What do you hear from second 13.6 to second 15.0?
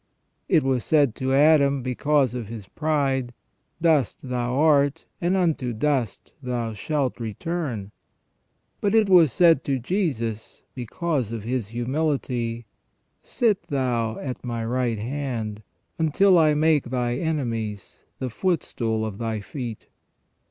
Thou at My right